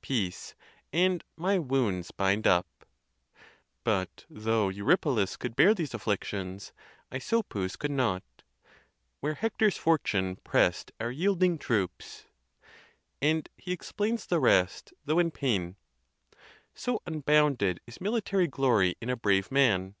Peace! 0.00 0.54
and 0.92 1.24
my 1.36 1.58
wounds 1.58 2.12
bind 2.12 2.46
up; 2.46 2.86
but 3.82 4.24
though 4.30 4.68
Eurypylus 4.68 5.36
could 5.36 5.56
bear 5.56 5.74
these 5.74 5.92
afflictions, 5.92 6.72
Aisopus 7.10 7.74
could 7.76 7.90
not, 7.90 8.22
Where 9.18 9.34
Hector's 9.34 9.76
fortune 9.76 10.36
press'd 10.44 10.92
our 11.00 11.10
yielding 11.10 11.58
troops; 11.58 12.26
and 13.20 13.48
he 13.56 13.72
explains 13.72 14.24
the 14.24 14.38
rest, 14.38 14.94
though 15.04 15.18
in 15.18 15.32
pain. 15.32 15.74
So 16.76 17.02
unbounded 17.04 17.80
is 17.84 18.00
military 18.00 18.46
glory 18.46 18.94
in 19.00 19.10
a 19.10 19.16
brave 19.16 19.50
man! 19.50 19.96